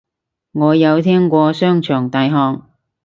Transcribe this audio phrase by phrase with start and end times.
[0.53, 2.63] 我有聽過商場大學